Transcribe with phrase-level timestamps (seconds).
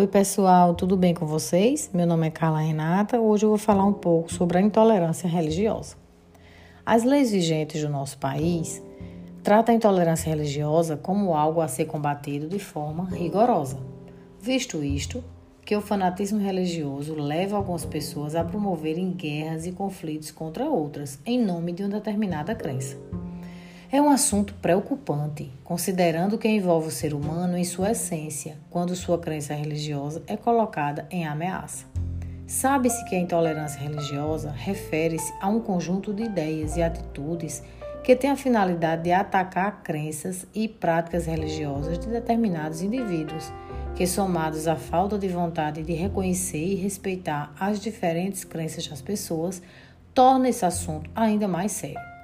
[0.00, 1.90] Oi, pessoal, tudo bem com vocês?
[1.92, 3.20] Meu nome é Carla Renata.
[3.20, 5.94] Hoje eu vou falar um pouco sobre a intolerância religiosa.
[6.86, 8.82] As leis vigentes do nosso país
[9.42, 13.78] tratam a intolerância religiosa como algo a ser combatido de forma rigorosa.
[14.40, 15.22] Visto isto,
[15.66, 21.38] que o fanatismo religioso leva algumas pessoas a promoverem guerras e conflitos contra outras em
[21.38, 22.96] nome de uma determinada crença.
[23.92, 29.18] É um assunto preocupante, considerando que envolve o ser humano em sua essência, quando sua
[29.18, 31.86] crença religiosa é colocada em ameaça.
[32.46, 37.64] Sabe-se que a intolerância religiosa refere-se a um conjunto de ideias e atitudes
[38.04, 43.52] que tem a finalidade de atacar crenças e práticas religiosas de determinados indivíduos,
[43.96, 49.60] que, somados à falta de vontade de reconhecer e respeitar as diferentes crenças das pessoas,
[50.14, 52.19] torna esse assunto ainda mais sério.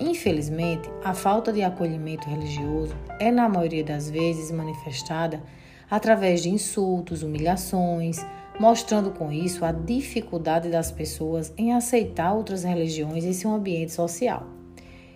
[0.00, 5.40] Infelizmente, a falta de acolhimento religioso é, na maioria das vezes, manifestada
[5.88, 8.24] através de insultos, humilhações,
[8.58, 14.46] mostrando com isso a dificuldade das pessoas em aceitar outras religiões em seu ambiente social.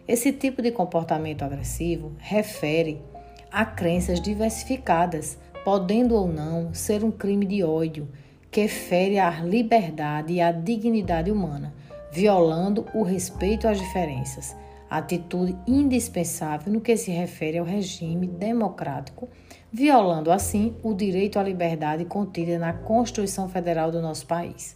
[0.06, 3.02] Esse tipo de comportamento agressivo refere
[3.50, 8.08] a crenças diversificadas, podendo ou não ser um crime de ódio
[8.50, 11.74] que fere a liberdade e a dignidade humana,
[12.12, 14.56] violando o respeito às diferenças
[14.90, 19.28] atitude indispensável no que se refere ao regime democrático,
[19.72, 24.74] violando assim o direito à liberdade contida na Constituição Federal do nosso país.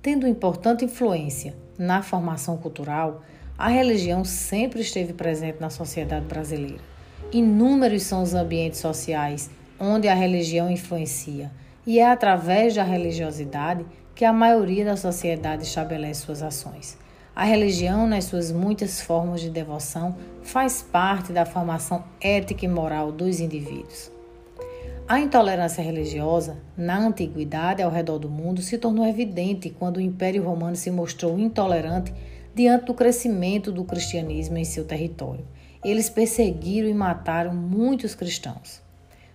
[0.00, 3.22] Tendo importante influência na formação cultural,
[3.56, 6.80] a religião sempre esteve presente na sociedade brasileira.
[7.32, 11.50] Inúmeros são os ambientes sociais onde a religião influencia,
[11.86, 13.84] e é através da religiosidade
[14.14, 16.98] que a maioria da sociedade estabelece suas ações.
[17.34, 23.10] A religião, nas suas muitas formas de devoção, faz parte da formação ética e moral
[23.10, 24.12] dos indivíduos.
[25.08, 30.42] A intolerância religiosa, na antiguidade ao redor do mundo, se tornou evidente quando o Império
[30.42, 32.12] Romano se mostrou intolerante
[32.54, 35.46] diante do crescimento do cristianismo em seu território.
[35.82, 38.82] Eles perseguiram e mataram muitos cristãos.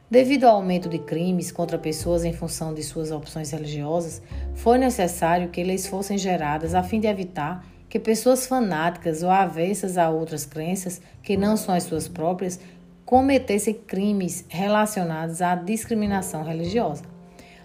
[0.10, 4.22] Devido ao aumento de crimes contra pessoas em função de suas opções religiosas,
[4.54, 9.98] foi necessário que leis fossem geradas a fim de evitar que pessoas fanáticas ou avessas
[9.98, 12.60] a outras crenças que não são as suas próprias
[13.06, 17.04] cometessem crimes relacionados à discriminação religiosa.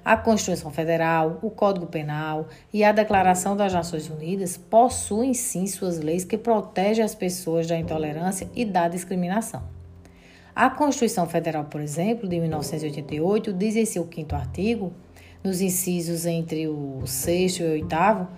[0.05, 5.99] A Constituição Federal, o Código Penal e a Declaração das Nações Unidas possuem sim suas
[6.01, 9.63] leis que protegem as pessoas da intolerância e da discriminação.
[10.55, 14.93] A Constituição Federal, por exemplo, de 1988, diz em seu quinto artigo,
[15.43, 18.29] nos incisos entre o sexto e o oitavo,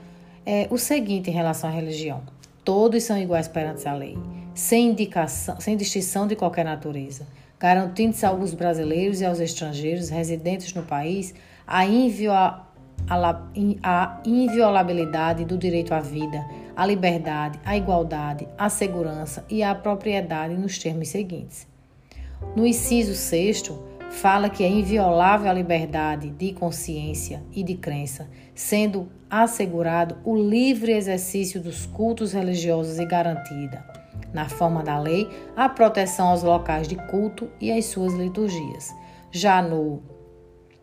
[0.46, 2.22] é o seguinte em relação à religião:
[2.64, 4.18] todos são iguais perante a lei,
[4.54, 7.26] sem indicação, sem distinção de qualquer natureza,
[7.58, 11.34] garantindo-se aos brasileiros e aos estrangeiros residentes no país
[11.66, 12.60] a,
[13.82, 16.44] a inviolabilidade do direito à vida,
[16.76, 21.66] à liberdade, à igualdade, à segurança e à propriedade nos termos seguintes.
[22.54, 23.82] No inciso sexto,
[24.14, 30.92] fala que é inviolável a liberdade de consciência e de crença, sendo assegurado o livre
[30.92, 33.84] exercício dos cultos religiosos e garantida,
[34.32, 38.94] na forma da lei, a proteção aos locais de culto e às suas liturgias.
[39.32, 40.00] Já no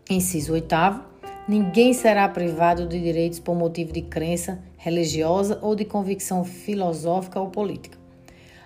[0.10, 1.02] inciso oitavo,
[1.48, 7.50] ninguém será privado de direitos por motivo de crença religiosa ou de convicção filosófica ou
[7.50, 8.01] política.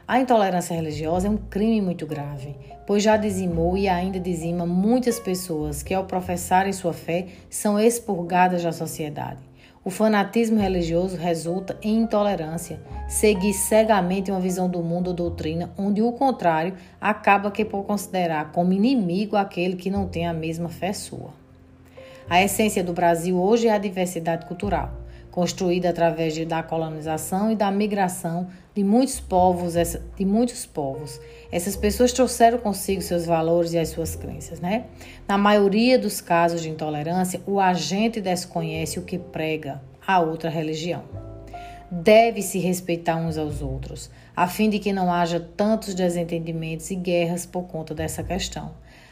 [0.08, 2.56] A intolerância religiosa é um crime muito grave,
[2.86, 8.62] pois já dizimou e ainda dizima muitas pessoas que, ao professarem sua fé, são expurgadas
[8.62, 9.40] da sociedade.
[9.84, 16.04] O fanatismo religioso resulta em intolerância, seguir cegamente uma visão do mundo ou doutrina, onde
[16.04, 20.94] o contrário acaba que por considerar como inimigo aquele que não tem a mesma fé
[20.94, 21.32] sua.
[22.30, 25.05] A essência do Brasil hoje é a diversidade cultural
[25.36, 29.74] construída através de, da colonização e da migração de muitos povos,
[30.16, 31.20] de muitos povos.
[31.52, 34.86] Essas pessoas trouxeram consigo seus valores e as suas crenças, né?
[35.28, 41.04] Na maioria dos casos de intolerância, o agente desconhece o que prega a outra religião.
[41.92, 47.46] Deve-se respeitar uns aos outros, a fim de que não haja tantos desentendimentos e guerras
[47.46, 48.72] por conta dessa questão.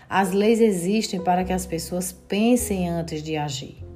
[0.10, 3.93] As leis existem para que as pessoas pensem antes de agir.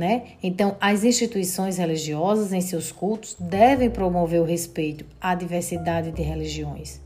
[0.00, 0.22] Né?
[0.42, 7.02] Então, as instituições religiosas em seus cultos devem promover o respeito à diversidade de religiões.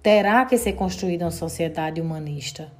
[0.00, 2.70] Terá que ser construída uma sociedade humanista.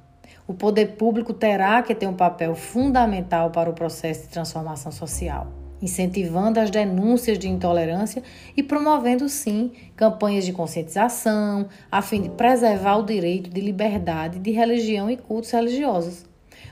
[0.47, 5.51] O poder público terá que ter um papel fundamental para o processo de transformação social,
[5.81, 8.23] incentivando as denúncias de intolerância
[8.55, 14.51] e promovendo, sim, campanhas de conscientização, a fim de preservar o direito de liberdade de
[14.51, 16.28] religião e cultos religiosos.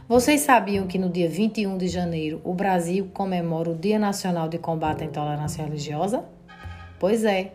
[0.09, 4.57] Vocês sabiam que no dia 21 de janeiro o Brasil comemora o Dia Nacional de
[4.57, 6.23] Combate à Intolerância Religiosa?
[6.97, 7.51] Pois é.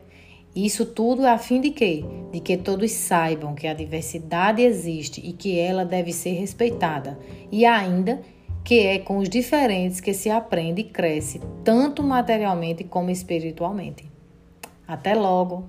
[0.54, 2.04] Isso tudo é a fim de quê?
[2.30, 7.18] De que todos saibam que a diversidade existe e que ela deve ser respeitada,
[7.50, 8.20] e ainda
[8.62, 14.04] que é com os diferentes que se aprende e cresce, tanto materialmente como espiritualmente.
[14.86, 15.64] Até logo!